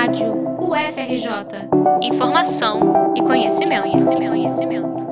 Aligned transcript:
Rádio 0.00 0.32
UFRJ. 0.58 1.68
Informação 2.00 3.12
e 3.14 3.20
conhecimento, 3.20 3.82
conhecimento, 3.82 4.30
conhecimento. 4.30 5.06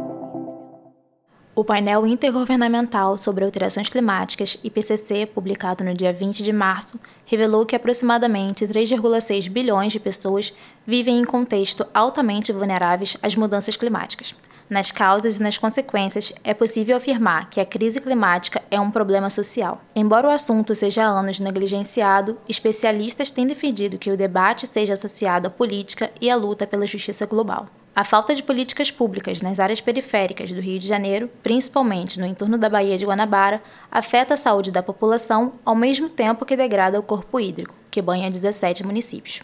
O 1.54 1.62
painel 1.62 2.06
intergovernamental 2.06 3.18
sobre 3.18 3.44
alterações 3.44 3.90
climáticas, 3.90 4.56
IPCC, 4.64 5.26
publicado 5.26 5.84
no 5.84 5.92
dia 5.92 6.10
20 6.10 6.42
de 6.42 6.54
março, 6.54 6.98
revelou 7.26 7.66
que 7.66 7.76
aproximadamente 7.76 8.66
3,6 8.66 9.50
bilhões 9.50 9.92
de 9.92 10.00
pessoas 10.00 10.54
vivem 10.86 11.18
em 11.18 11.24
contexto 11.24 11.86
altamente 11.92 12.50
vulneráveis 12.50 13.14
às 13.22 13.36
mudanças 13.36 13.76
climáticas. 13.76 14.34
Nas 14.68 14.90
causas 14.90 15.38
e 15.38 15.42
nas 15.42 15.56
consequências, 15.56 16.30
é 16.44 16.52
possível 16.52 16.96
afirmar 16.96 17.48
que 17.48 17.58
a 17.58 17.64
crise 17.64 18.00
climática 18.00 18.62
é 18.70 18.78
um 18.78 18.90
problema 18.90 19.30
social. 19.30 19.80
Embora 19.96 20.28
o 20.28 20.30
assunto 20.30 20.74
seja 20.74 21.04
há 21.04 21.08
anos 21.08 21.40
negligenciado, 21.40 22.36
especialistas 22.46 23.30
têm 23.30 23.46
defendido 23.46 23.96
que 23.96 24.10
o 24.10 24.16
debate 24.16 24.66
seja 24.66 24.92
associado 24.92 25.46
à 25.46 25.50
política 25.50 26.10
e 26.20 26.28
à 26.28 26.36
luta 26.36 26.66
pela 26.66 26.86
justiça 26.86 27.24
global. 27.24 27.66
A 27.96 28.04
falta 28.04 28.34
de 28.34 28.42
políticas 28.42 28.90
públicas 28.90 29.40
nas 29.40 29.58
áreas 29.58 29.80
periféricas 29.80 30.52
do 30.52 30.60
Rio 30.60 30.78
de 30.78 30.86
Janeiro, 30.86 31.30
principalmente 31.42 32.20
no 32.20 32.26
entorno 32.26 32.58
da 32.58 32.68
Baía 32.68 32.98
de 32.98 33.06
Guanabara, 33.06 33.62
afeta 33.90 34.34
a 34.34 34.36
saúde 34.36 34.70
da 34.70 34.82
população 34.82 35.54
ao 35.64 35.74
mesmo 35.74 36.10
tempo 36.10 36.44
que 36.44 36.56
degrada 36.56 37.00
o 37.00 37.02
corpo 37.02 37.40
hídrico, 37.40 37.74
que 37.90 38.02
banha 38.02 38.30
17 38.30 38.86
municípios. 38.86 39.40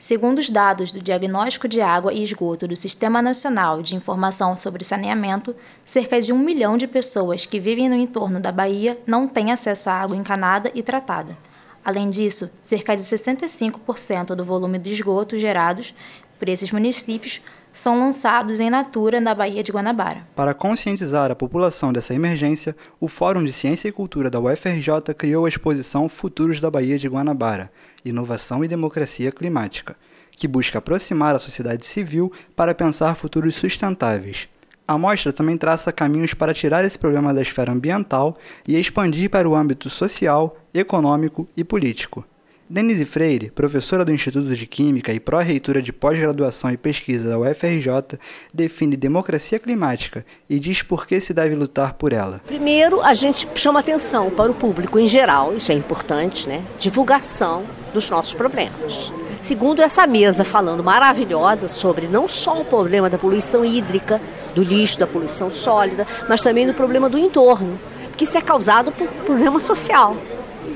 Segundo 0.00 0.38
os 0.38 0.48
dados 0.48 0.92
do 0.92 1.02
Diagnóstico 1.02 1.66
de 1.66 1.80
Água 1.80 2.12
e 2.12 2.22
Esgoto 2.22 2.68
do 2.68 2.76
Sistema 2.76 3.20
Nacional 3.20 3.82
de 3.82 3.96
Informação 3.96 4.56
sobre 4.56 4.84
Saneamento, 4.84 5.56
cerca 5.84 6.20
de 6.20 6.32
um 6.32 6.38
milhão 6.38 6.76
de 6.76 6.86
pessoas 6.86 7.46
que 7.46 7.58
vivem 7.58 7.88
no 7.88 7.96
entorno 7.96 8.38
da 8.38 8.52
Bahia 8.52 8.96
não 9.04 9.26
têm 9.26 9.50
acesso 9.50 9.90
à 9.90 9.94
água 9.94 10.16
encanada 10.16 10.70
e 10.72 10.84
tratada. 10.84 11.36
Além 11.84 12.08
disso, 12.08 12.48
cerca 12.60 12.96
de 12.96 13.02
65% 13.02 14.36
do 14.36 14.44
volume 14.44 14.78
de 14.78 14.90
esgoto 14.90 15.36
gerados 15.36 15.92
por 16.38 16.48
esses 16.48 16.70
municípios 16.70 17.40
são 17.78 17.96
lançados 17.96 18.58
em 18.58 18.68
natura 18.68 19.20
na 19.20 19.32
Baía 19.34 19.62
de 19.62 19.70
Guanabara. 19.70 20.26
Para 20.34 20.52
conscientizar 20.52 21.30
a 21.30 21.36
população 21.36 21.92
dessa 21.92 22.12
emergência, 22.12 22.76
o 22.98 23.06
Fórum 23.06 23.44
de 23.44 23.52
Ciência 23.52 23.88
e 23.88 23.92
Cultura 23.92 24.28
da 24.28 24.40
UFRJ 24.40 25.14
criou 25.16 25.46
a 25.46 25.48
exposição 25.48 26.08
Futuros 26.08 26.58
da 26.60 26.70
Baía 26.70 26.98
de 26.98 27.08
Guanabara, 27.08 27.70
Inovação 28.04 28.64
e 28.64 28.68
Democracia 28.68 29.30
Climática, 29.30 29.96
que 30.32 30.48
busca 30.48 30.78
aproximar 30.78 31.36
a 31.36 31.38
sociedade 31.38 31.86
civil 31.86 32.32
para 32.56 32.74
pensar 32.74 33.14
futuros 33.14 33.54
sustentáveis. 33.54 34.48
A 34.86 34.98
mostra 34.98 35.32
também 35.32 35.56
traça 35.56 35.92
caminhos 35.92 36.34
para 36.34 36.54
tirar 36.54 36.84
esse 36.84 36.98
problema 36.98 37.32
da 37.32 37.42
esfera 37.42 37.70
ambiental 37.70 38.36
e 38.66 38.76
expandir 38.76 39.30
para 39.30 39.48
o 39.48 39.54
âmbito 39.54 39.88
social, 39.88 40.56
econômico 40.74 41.46
e 41.56 41.62
político. 41.62 42.26
Denise 42.70 43.06
Freire, 43.06 43.50
professora 43.50 44.04
do 44.04 44.12
Instituto 44.12 44.54
de 44.54 44.66
Química 44.66 45.10
e 45.10 45.18
pró-reitora 45.18 45.80
de 45.80 45.90
pós-graduação 45.90 46.70
e 46.70 46.76
pesquisa 46.76 47.30
da 47.30 47.38
UFRJ, 47.38 48.18
define 48.52 48.94
democracia 48.94 49.58
climática 49.58 50.22
e 50.50 50.58
diz 50.58 50.82
por 50.82 51.06
que 51.06 51.18
se 51.18 51.32
deve 51.32 51.54
lutar 51.54 51.94
por 51.94 52.12
ela. 52.12 52.42
Primeiro, 52.46 53.00
a 53.00 53.14
gente 53.14 53.48
chama 53.54 53.80
atenção 53.80 54.28
para 54.28 54.50
o 54.50 54.54
público 54.54 54.98
em 54.98 55.06
geral, 55.06 55.56
isso 55.56 55.72
é 55.72 55.74
importante, 55.74 56.46
né? 56.46 56.62
Divulgação 56.78 57.64
dos 57.94 58.10
nossos 58.10 58.34
problemas. 58.34 59.10
Segundo, 59.40 59.80
essa 59.80 60.06
mesa 60.06 60.44
falando 60.44 60.84
maravilhosa 60.84 61.68
sobre 61.68 62.06
não 62.06 62.28
só 62.28 62.60
o 62.60 62.66
problema 62.66 63.08
da 63.08 63.16
poluição 63.16 63.64
hídrica, 63.64 64.20
do 64.54 64.62
lixo, 64.62 64.98
da 64.98 65.06
poluição 65.06 65.50
sólida, 65.50 66.06
mas 66.28 66.42
também 66.42 66.66
do 66.66 66.74
problema 66.74 67.08
do 67.08 67.16
entorno, 67.16 67.80
que 68.14 68.24
isso 68.24 68.36
é 68.36 68.42
causado 68.42 68.92
por 68.92 69.08
problema 69.24 69.58
social. 69.58 70.14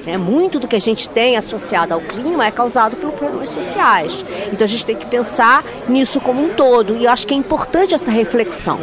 Né? 0.05 0.17
Muito 0.17 0.58
do 0.58 0.67
que 0.67 0.77
a 0.77 0.81
gente 0.81 1.08
tem 1.08 1.36
associado 1.36 1.95
ao 1.95 2.00
clima 2.00 2.47
é 2.47 2.50
causado 2.50 2.97
por 2.97 3.12
problemas 3.12 3.50
sociais. 3.50 4.25
Então 4.53 4.64
a 4.64 4.69
gente 4.69 4.84
tem 4.84 4.97
que 4.97 5.06
pensar 5.06 5.64
nisso 5.89 6.20
como 6.20 6.42
um 6.45 6.50
todo. 6.50 6.97
E 6.97 7.05
eu 7.05 7.11
acho 7.11 7.27
que 7.27 7.34
é 7.34 7.36
importante 7.36 7.95
essa 7.95 8.11
reflexão. 8.11 8.78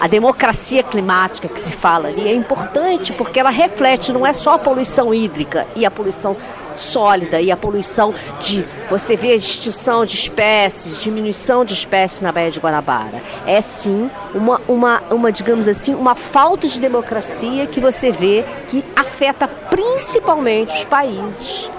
A 0.00 0.06
democracia 0.06 0.82
climática 0.82 1.48
que 1.48 1.60
se 1.60 1.72
fala 1.72 2.08
ali 2.08 2.28
é 2.28 2.34
importante 2.34 3.12
porque 3.12 3.40
ela 3.40 3.50
reflete 3.50 4.12
não 4.12 4.26
é 4.26 4.32
só 4.32 4.54
a 4.54 4.58
poluição 4.58 5.14
hídrica 5.14 5.66
e 5.74 5.86
a 5.86 5.90
poluição 5.90 6.36
sólida 6.74 7.40
e 7.40 7.50
a 7.50 7.56
poluição 7.56 8.14
de 8.40 8.64
você 8.88 9.16
vê 9.16 9.32
a 9.32 9.34
extinção 9.34 10.04
de 10.04 10.14
espécies, 10.14 11.00
diminuição 11.00 11.64
de 11.64 11.74
espécies 11.74 12.20
na 12.20 12.32
Baía 12.32 12.50
de 12.50 12.60
Guanabara. 12.60 13.22
É 13.46 13.60
sim 13.62 14.10
uma, 14.34 14.60
uma, 14.68 15.02
uma, 15.10 15.32
digamos 15.32 15.68
assim, 15.68 15.94
uma 15.94 16.14
falta 16.14 16.68
de 16.68 16.80
democracia 16.80 17.66
que 17.66 17.80
você 17.80 18.10
vê 18.10 18.44
que 18.68 18.84
afeta 18.96 19.46
principalmente 19.46 20.74
os 20.74 20.84
países 20.84 21.70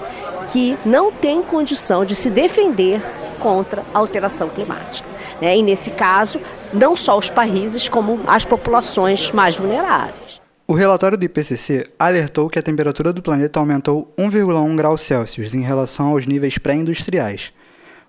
que 0.52 0.76
não 0.84 1.10
têm 1.12 1.42
condição 1.42 2.04
de 2.04 2.14
se 2.14 2.30
defender 2.30 3.00
contra 3.40 3.82
a 3.92 3.98
alteração 3.98 4.48
climática. 4.48 5.08
Né? 5.40 5.56
E 5.58 5.62
nesse 5.62 5.90
caso, 5.90 6.40
não 6.72 6.96
só 6.96 7.18
os 7.18 7.30
países, 7.30 7.88
como 7.88 8.20
as 8.26 8.44
populações 8.44 9.30
mais 9.32 9.56
vulneráveis. 9.56 10.40
O 10.68 10.74
relatório 10.74 11.16
do 11.16 11.24
IPCC 11.24 11.86
alertou 11.96 12.50
que 12.50 12.58
a 12.58 12.62
temperatura 12.62 13.12
do 13.12 13.22
planeta 13.22 13.60
aumentou 13.60 14.12
1,1 14.18 14.74
graus 14.74 15.00
Celsius 15.02 15.54
em 15.54 15.60
relação 15.60 16.08
aos 16.08 16.26
níveis 16.26 16.58
pré-industriais. 16.58 17.52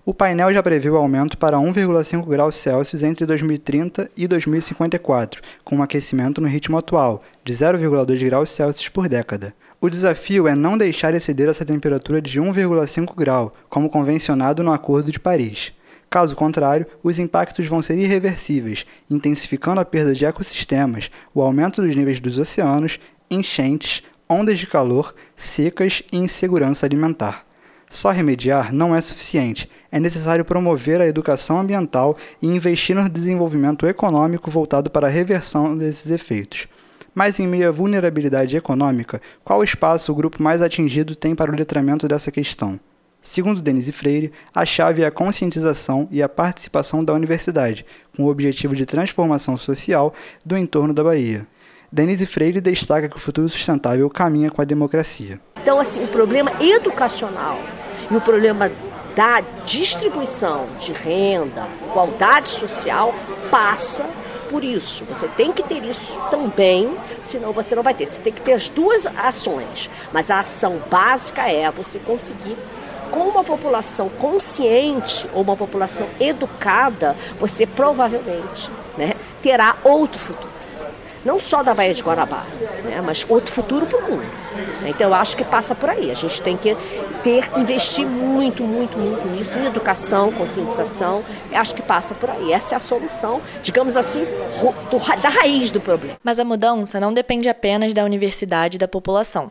O 0.03 0.11
painel 0.11 0.51
já 0.51 0.63
previu 0.63 0.97
aumento 0.97 1.37
para 1.37 1.57
1,5 1.57 2.25
graus 2.25 2.57
Celsius 2.57 3.03
entre 3.03 3.27
2030 3.27 4.09
e 4.17 4.27
2054, 4.27 5.39
com 5.63 5.75
um 5.75 5.83
aquecimento 5.83 6.41
no 6.41 6.47
ritmo 6.47 6.79
atual, 6.79 7.21
de 7.45 7.53
0,2 7.53 8.25
graus 8.25 8.49
Celsius 8.49 8.89
por 8.89 9.07
década. 9.07 9.53
O 9.79 9.87
desafio 9.87 10.47
é 10.47 10.55
não 10.55 10.79
deixar 10.79 11.13
exceder 11.13 11.49
essa 11.49 11.63
temperatura 11.63 12.19
de 12.19 12.41
1,5 12.41 13.15
grau, 13.15 13.53
como 13.69 13.87
convencionado 13.87 14.63
no 14.63 14.73
Acordo 14.73 15.11
de 15.11 15.19
Paris. 15.19 15.73
Caso 16.09 16.35
contrário, 16.35 16.85
os 17.03 17.19
impactos 17.19 17.65
vão 17.65 17.81
ser 17.81 17.97
irreversíveis, 17.97 18.85
intensificando 19.09 19.81
a 19.81 19.85
perda 19.85 20.15
de 20.15 20.25
ecossistemas, 20.25 21.11
o 21.33 21.41
aumento 21.41 21.81
dos 21.81 21.95
níveis 21.95 22.19
dos 22.19 22.37
oceanos, 22.37 22.99
enchentes, 23.29 24.03
ondas 24.29 24.57
de 24.57 24.67
calor, 24.67 25.13
secas 25.35 26.01
e 26.11 26.17
insegurança 26.17 26.85
alimentar. 26.85 27.45
Só 27.89 28.11
remediar 28.11 28.73
não 28.73 28.95
é 28.95 28.99
suficiente, 28.99 29.69
é 29.91 29.99
necessário 29.99 30.43
promover 30.43 30.99
a 30.99 31.07
educação 31.07 31.59
ambiental 31.59 32.17
e 32.41 32.47
investir 32.47 32.95
no 32.95 33.07
desenvolvimento 33.07 33.85
econômico 33.85 34.51
voltado 34.51 34.91
para 34.91 35.07
a 35.07 35.09
reversão 35.09 35.77
desses 35.77 36.11
efeitos. 36.11 36.67
Mas 37.15 37.39
em 37.39 37.47
meio 37.47 37.69
à 37.69 37.71
vulnerabilidade 37.71 38.55
econômica, 38.55 39.21
qual 39.43 39.63
espaço 39.63 40.11
o 40.11 40.15
grupo 40.15 40.43
mais 40.43 40.61
atingido 40.61 41.15
tem 41.15 41.33
para 41.33 41.51
o 41.51 41.55
letramento 41.55 42.07
dessa 42.07 42.31
questão? 42.31 42.79
Segundo 43.27 43.61
Denise 43.61 43.91
Freire, 43.91 44.31
a 44.55 44.65
chave 44.65 45.03
é 45.03 45.05
a 45.05 45.11
conscientização 45.11 46.07
e 46.09 46.23
a 46.23 46.29
participação 46.29 47.03
da 47.03 47.11
universidade, 47.11 47.85
com 48.15 48.23
o 48.23 48.29
objetivo 48.29 48.73
de 48.73 48.85
transformação 48.85 49.57
social 49.57 50.13
do 50.45 50.57
entorno 50.57 50.93
da 50.93 51.03
Bahia. 51.03 51.45
Denise 51.91 52.25
Freire 52.25 52.61
destaca 52.61 53.09
que 53.09 53.17
o 53.17 53.19
futuro 53.19 53.49
sustentável 53.49 54.09
caminha 54.09 54.49
com 54.49 54.61
a 54.61 54.65
democracia. 54.65 55.41
Então, 55.61 55.77
assim, 55.77 56.01
o 56.05 56.07
problema 56.07 56.53
educacional 56.63 57.59
e 58.09 58.15
o 58.15 58.21
problema 58.21 58.71
da 59.13 59.41
distribuição 59.65 60.65
de 60.79 60.93
renda, 60.93 61.67
igualdade 61.85 62.47
social, 62.47 63.13
passa 63.51 64.05
por 64.49 64.63
isso. 64.63 65.03
Você 65.03 65.27
tem 65.27 65.51
que 65.51 65.63
ter 65.63 65.83
isso 65.83 66.17
também, 66.31 66.95
senão 67.23 67.51
você 67.51 67.75
não 67.75 67.83
vai 67.83 67.93
ter. 67.93 68.07
Você 68.07 68.21
tem 68.21 68.31
que 68.31 68.41
ter 68.41 68.53
as 68.53 68.69
duas 68.69 69.05
ações, 69.05 69.89
mas 70.13 70.31
a 70.31 70.39
ação 70.39 70.81
básica 70.89 71.45
é 71.51 71.69
você 71.69 71.99
conseguir 71.99 72.55
com 73.11 73.21
uma 73.21 73.43
população 73.43 74.09
consciente 74.09 75.27
ou 75.33 75.41
uma 75.41 75.55
população 75.55 76.07
educada, 76.19 77.15
você 77.39 77.65
provavelmente 77.65 78.69
né, 78.97 79.13
terá 79.41 79.77
outro 79.83 80.19
futuro. 80.19 80.57
Não 81.25 81.39
só 81.41 81.61
da 81.61 81.73
Baía 81.73 81.93
de 81.93 82.01
Guarabara, 82.01 82.47
né, 82.85 83.01
mas 83.05 83.25
outro 83.27 83.51
futuro 83.51 83.85
para 83.85 83.99
o 83.99 84.11
mundo. 84.11 84.25
Então 84.85 85.07
eu 85.07 85.13
acho 85.13 85.35
que 85.35 85.43
passa 85.43 85.75
por 85.75 85.89
aí. 85.89 86.09
A 86.09 86.13
gente 86.13 86.41
tem 86.41 86.55
que 86.55 86.75
ter, 87.21 87.51
investir 87.57 88.05
muito, 88.05 88.63
muito, 88.63 88.97
muito 88.97 89.27
nisso, 89.29 89.59
em 89.59 89.65
educação, 89.65 90.31
conscientização. 90.31 91.23
Eu 91.51 91.57
acho 91.57 91.75
que 91.75 91.81
passa 91.81 92.15
por 92.15 92.29
aí. 92.29 92.53
Essa 92.53 92.75
é 92.75 92.77
a 92.77 92.79
solução, 92.79 93.41
digamos 93.61 93.97
assim, 93.97 94.23
do, 94.89 95.21
da 95.21 95.29
raiz 95.29 95.69
do 95.69 95.81
problema. 95.81 96.15
Mas 96.23 96.39
a 96.39 96.45
mudança 96.45 96.99
não 96.99 97.13
depende 97.13 97.49
apenas 97.49 97.93
da 97.93 98.05
universidade 98.05 98.77
e 98.77 98.79
da 98.79 98.87
população. 98.87 99.49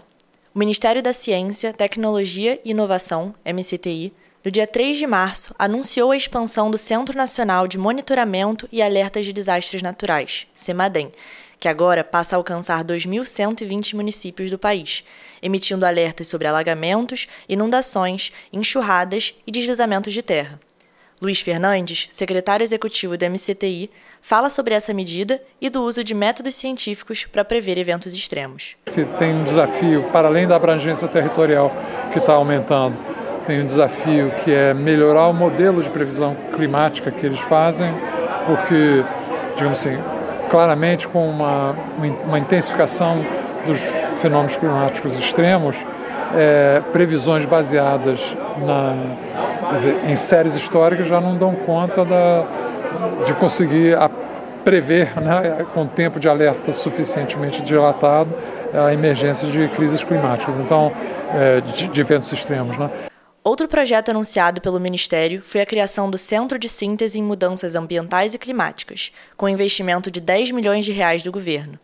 O 0.57 0.59
Ministério 0.59 1.03
da 1.03 1.13
Ciência, 1.13 1.71
Tecnologia 1.71 2.59
e 2.65 2.71
Inovação, 2.71 3.35
MCTI, 3.45 4.11
no 4.43 4.51
dia 4.51 4.67
3 4.67 4.97
de 4.97 5.07
março, 5.07 5.55
anunciou 5.59 6.13
a 6.13 6.17
expansão 6.17 6.71
do 6.71 6.79
Centro 6.79 7.15
Nacional 7.15 7.69
de 7.69 7.77
Monitoramento 7.77 8.67
e 8.73 8.81
Alertas 8.81 9.27
de 9.27 9.35
Desastres 9.35 9.83
Naturais, 9.83 10.47
CEMADEM, 10.55 11.13
que 11.61 11.69
agora 11.69 12.03
passa 12.03 12.35
a 12.35 12.39
alcançar 12.39 12.83
2.120 12.83 13.93
municípios 13.93 14.51
do 14.51 14.59
país, 14.59 15.05
emitindo 15.43 15.85
alertas 15.85 16.27
sobre 16.29 16.49
alagamentos, 16.49 17.29
inundações, 17.47 18.33
enxurradas 18.51 19.35
e 19.47 19.53
deslizamentos 19.53 20.15
de 20.15 20.23
terra. 20.23 20.59
Luiz 21.21 21.41
Fernandes, 21.41 22.09
secretário 22.13 22.63
executivo 22.63 23.17
da 23.17 23.29
MCTI, 23.29 23.91
fala 24.21 24.51
sobre 24.51 24.75
essa 24.75 24.93
medida 24.93 25.41
e 25.61 25.71
do 25.71 25.83
uso 25.83 26.05
de 26.05 26.15
métodos 26.15 26.55
científicos 26.55 27.25
para 27.25 27.45
prever 27.45 27.79
eventos 27.79 28.13
extremos. 28.15 28.77
Tem 29.19 29.35
um 29.35 29.45
desafio, 29.45 30.03
para 30.13 30.29
além 30.29 30.47
da 30.47 30.57
abrangência 30.57 31.09
territorial 31.09 31.75
que 32.13 32.19
está 32.19 32.35
aumentando, 32.35 32.97
tem 33.47 33.63
um 33.63 33.67
desafio 33.67 34.31
que 34.45 34.53
é 34.53 34.75
melhorar 34.75 35.29
o 35.29 35.33
modelo 35.33 35.83
de 35.83 35.89
previsão 35.89 36.37
climática 36.55 37.11
que 37.11 37.25
eles 37.25 37.41
fazem, 37.41 37.91
porque, 38.45 39.03
digamos 39.55 39.79
assim, 39.79 39.97
claramente 40.51 41.09
com 41.09 41.31
uma, 41.31 41.75
uma 42.25 42.39
intensificação 42.39 43.25
dos 43.65 43.81
fenômenos 44.17 44.57
climáticos 44.57 45.17
extremos, 45.19 45.77
é, 46.35 46.83
previsões 46.93 47.47
baseadas 47.47 48.37
na, 48.59 48.95
dizer, 49.75 49.97
em 50.09 50.15
séries 50.15 50.55
históricas 50.55 51.07
já 51.07 51.21
não 51.21 51.37
dão 51.37 51.55
conta 51.55 52.05
da, 52.05 52.45
de 53.25 53.35
conseguir 53.35 53.97
a, 53.97 54.09
prever, 54.67 55.15
né, 55.21 55.65
com 55.73 55.87
tempo 55.87 56.19
de 56.19 56.29
alerta 56.29 56.73
suficientemente 56.73 57.63
dilatado, 57.63 58.35
a 58.75 58.93
emergência 58.93 59.47
de 59.49 59.69
crises 59.69 60.03
climáticas, 60.03 60.57
então, 60.57 60.93
é, 61.33 61.61
de, 61.61 61.87
de 61.87 62.01
eventos 62.01 62.33
extremos. 62.33 62.77
Né. 62.77 62.91
Outro 63.45 63.69
projeto 63.69 64.09
anunciado 64.09 64.61
pelo 64.61 64.81
Ministério 64.81 65.41
foi 65.41 65.61
a 65.61 65.67
criação 65.67 66.11
do 66.11 66.19
Centro 66.19 66.59
de 66.59 66.69
Síntese 66.69 67.17
em 67.17 67.23
Mudanças 67.23 67.77
Ambientais 67.77 68.35
e 68.35 68.39
Climáticas, 68.39 69.13
com 69.37 69.49
investimento 69.49 70.11
de 70.11 70.21
10 70.21 70.51
milhões 70.51 70.85
de 70.85 70.91
reais 70.91 71.23
do 71.23 71.31
governo. 71.31 71.79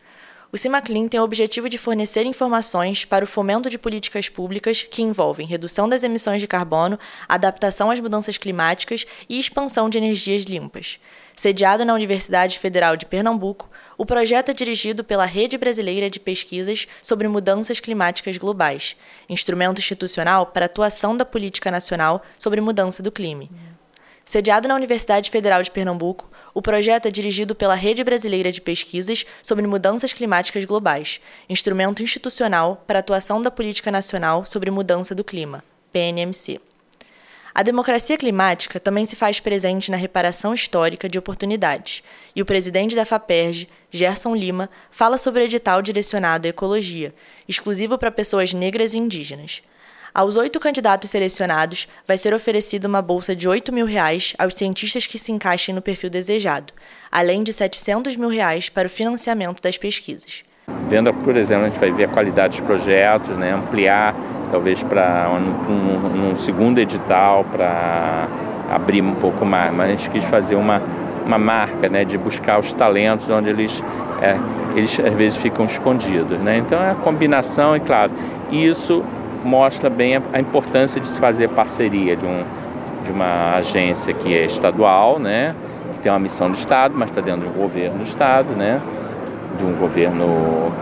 O 0.55 0.59
CIMACLIN 0.59 1.09
tem 1.09 1.19
o 1.19 1.23
objetivo 1.23 1.67
de 1.67 1.79
fornecer 1.79 2.27
informações 2.27 3.07
para 3.07 3.25
o 3.25 3.27
fomento 3.27 3.71
de 3.71 3.79
políticas 3.79 4.29
públicas 4.29 4.83
que 4.83 5.01
envolvem 5.01 5.47
redução 5.47 5.89
das 5.89 6.03
emissões 6.03 6.43
de 6.43 6.47
carbono, 6.47 6.99
adaptação 7.27 7.91
às 7.91 7.99
mudanças 7.99 8.37
climáticas 8.37 9.07
e 9.31 9.39
expansão 9.39 9.89
de 9.89 9.97
energias 9.97 10.43
limpas. 10.43 10.99
Sediado 11.35 11.87
na 11.87 11.95
Universidade 11.95 12.59
Federal 12.59 12.99
de 12.99 13.07
Pernambuco, 13.07 13.71
o 13.97 14.05
projeto 14.05 14.51
é 14.51 14.53
dirigido 14.55 15.03
pela 15.03 15.25
Rede 15.25 15.57
Brasileira 15.57 16.11
de 16.11 16.21
Pesquisas 16.21 16.87
sobre 17.03 17.27
Mudanças 17.29 17.81
Climáticas 17.81 18.37
Globais, 18.37 18.95
instrumento 19.31 19.79
institucional 19.79 20.45
para 20.45 20.67
atuação 20.67 21.17
da 21.17 21.25
política 21.25 21.71
nacional 21.71 22.23
sobre 22.39 22.61
mudança 22.61 23.03
do 23.03 23.11
clima. 23.11 23.72
Sediado 24.25 24.69
na 24.69 24.77
Universidade 24.77 25.31
Federal 25.31 25.63
de 25.63 25.71
Pernambuco, 25.71 26.31
o 26.55 26.63
projeto 26.63 27.07
é 27.07 27.11
dirigido 27.11 27.55
pela 27.55 27.75
Rede 27.75 28.05
Brasileira 28.05 28.53
de 28.53 28.61
Pesquisas 28.61 29.27
sobre 29.43 29.67
Mudanças 29.67 30.13
Climáticas 30.13 30.65
Globais, 30.65 31.21
instrumento 31.49 32.03
institucional 32.03 32.85
para 32.87 33.01
atuação 33.01 33.43
da 33.43 33.51
Política 33.51 33.91
Nacional 33.91 34.47
sobre 34.47 34.71
Mudança 34.71 35.15
do 35.15 35.25
Clima, 35.25 35.65
PNMC. 35.93 36.61
A 37.55 37.63
democracia 37.63 38.17
climática 38.17 38.81
também 38.81 39.05
se 39.05 39.15
faz 39.17 39.39
presente 39.39 39.91
na 39.91 39.97
reparação 39.97 40.55
histórica 40.55 41.09
de 41.09 41.19
oportunidades, 41.19 42.03
e 42.35 42.41
o 42.41 42.47
presidente 42.47 42.97
da 42.97 43.05
FAPERJ, 43.05 43.69
Gerson 43.91 44.35
Lima, 44.35 44.71
fala 44.91 45.19
sobre 45.19 45.43
o 45.43 45.45
edital 45.45 45.83
direcionado 45.83 46.47
à 46.47 46.51
ecologia, 46.51 47.15
exclusivo 47.47 47.99
para 47.99 48.11
pessoas 48.11 48.55
negras 48.55 48.95
e 48.95 48.99
indígenas. 48.99 49.63
Aos 50.15 50.37
oito 50.37 50.61
candidatos 50.61 51.09
selecionados, 51.09 51.89
vai 52.07 52.19
ser 52.19 52.35
oferecida 52.35 52.87
uma 52.87 53.01
bolsa 53.01 53.35
de 53.35 53.49
8 53.49 53.73
mil 53.73 53.87
reais 53.87 54.35
aos 54.39 54.53
cientistas 54.53 55.07
que 55.07 55.19
se 55.19 55.33
encaixem 55.33 55.75
no 55.75 55.81
perfil 55.81 56.11
desejado, 56.11 56.71
além 57.11 57.43
de 57.43 57.51
700 57.51 58.17
mil 58.17 58.29
reais 58.29 58.69
para 58.69 58.89
o 58.89 58.91
financiamento 58.91 59.63
das 59.63 59.79
pesquisas. 59.79 60.45
Vendo, 60.87 61.15
por 61.15 61.35
exemplo, 61.35 61.65
a 61.65 61.71
gente 61.71 61.81
vai 61.81 61.91
ver 61.91 62.05
a 62.05 62.09
qualidade 62.09 62.59
dos 62.59 62.67
projetos, 62.67 63.35
né, 63.39 63.55
ampliar 63.55 64.15
talvez 64.51 64.83
para 64.83 65.31
um, 65.31 66.33
um, 66.33 66.37
segundo 66.37 66.79
edital, 66.79 67.47
para 67.51 68.29
abrir 68.71 69.01
um 69.01 69.15
pouco 69.15 69.47
mais, 69.47 69.73
mas 69.73 69.87
a 69.87 69.91
gente 69.93 70.11
quis 70.11 70.25
fazer 70.25 70.57
uma, 70.57 70.83
uma 71.25 71.39
marca 71.39 71.89
né, 71.89 72.05
de 72.05 72.19
buscar 72.19 72.59
os 72.59 72.75
talentos 72.75 73.31
onde 73.31 73.49
eles, 73.49 73.83
é, 74.21 74.37
eles 74.77 75.01
às 75.01 75.15
vezes 75.15 75.39
ficam 75.39 75.65
escondidos. 75.65 76.39
Né? 76.39 76.59
Então 76.59 76.79
é 76.83 76.91
a 76.91 76.97
combinação, 76.97 77.75
e 77.75 77.81
claro, 77.81 78.13
isso 78.51 79.03
mostra 79.45 79.91
bem 79.91 80.17
a, 80.17 80.23
a 80.33 80.41
importância 80.41 81.01
de 81.01 81.07
se 81.07 81.17
fazer 81.17 81.49
parceria 81.49 82.17
de, 82.17 82.25
um, 82.25 82.43
de 83.05 83.11
uma 83.11 83.57
agência 83.57 84.13
que 84.13 84.37
é 84.37 84.45
estadual, 84.45 85.19
né, 85.19 85.55
que 85.95 86.01
tem 86.01 86.13
uma 86.13 86.19
missão 86.19 86.51
do 86.51 86.57
Estado, 86.57 86.95
mas 86.97 87.11
está 87.11 87.21
dentro 87.21 87.49
do 87.49 87.59
governo 87.59 87.99
do 87.99 88.05
Estado, 88.05 88.51
né, 88.51 88.81
de 89.59 89.65
um 89.65 89.73
governo 89.75 90.73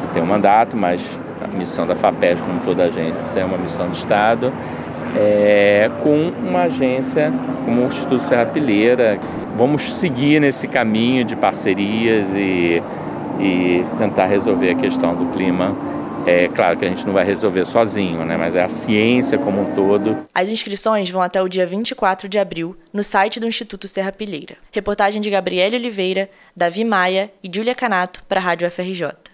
que 0.00 0.14
tem 0.14 0.22
um 0.22 0.26
mandato, 0.26 0.76
mas 0.76 1.20
a 1.42 1.56
missão 1.56 1.86
da 1.86 1.94
FAPES, 1.94 2.40
como 2.40 2.60
toda 2.60 2.84
agência, 2.84 3.40
é 3.40 3.44
uma 3.44 3.58
missão 3.58 3.86
do 3.86 3.94
Estado, 3.94 4.52
é, 5.16 5.90
com 6.02 6.32
uma 6.46 6.62
agência 6.62 7.32
como 7.64 7.82
o 7.82 7.86
Instituto 7.86 8.20
Serra 8.20 8.46
Pilheira. 8.46 9.18
Vamos 9.56 9.94
seguir 9.94 10.40
nesse 10.40 10.68
caminho 10.68 11.24
de 11.24 11.34
parcerias 11.34 12.28
e, 12.34 12.82
e 13.40 13.84
tentar 13.98 14.26
resolver 14.26 14.70
a 14.70 14.74
questão 14.74 15.14
do 15.14 15.32
clima 15.32 15.74
é 16.26 16.48
claro 16.48 16.78
que 16.78 16.84
a 16.84 16.88
gente 16.88 17.06
não 17.06 17.12
vai 17.12 17.24
resolver 17.24 17.64
sozinho, 17.64 18.24
né? 18.24 18.36
mas 18.36 18.54
é 18.54 18.62
a 18.62 18.68
ciência 18.68 19.38
como 19.38 19.62
um 19.62 19.74
todo. 19.74 20.26
As 20.34 20.48
inscrições 20.48 21.10
vão 21.10 21.22
até 21.22 21.42
o 21.42 21.48
dia 21.48 21.66
24 21.66 22.28
de 22.28 22.38
abril 22.38 22.76
no 22.92 23.02
site 23.02 23.40
do 23.40 23.46
Instituto 23.46 23.88
Serra 23.88 24.12
Pilheira. 24.12 24.56
Reportagem 24.72 25.20
de 25.20 25.30
Gabriele 25.30 25.76
Oliveira, 25.76 26.28
Davi 26.56 26.84
Maia 26.84 27.30
e 27.42 27.50
Júlia 27.54 27.74
Canato 27.74 28.22
para 28.28 28.40
a 28.40 28.42
Rádio 28.42 28.70
FRJ. 28.70 29.27